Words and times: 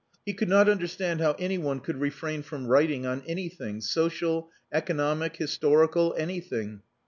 He 0.25 0.33
could 0.33 0.49
not 0.49 0.67
understand 0.67 1.21
how 1.21 1.33
any 1.33 1.59
one 1.59 1.79
could 1.79 2.01
refrain 2.01 2.41
from 2.41 2.65
writing 2.65 3.05
on 3.05 3.21
anything, 3.27 3.81
social, 3.81 4.49
economic, 4.71 5.35
historical 5.37 6.15
anything. 6.17 6.81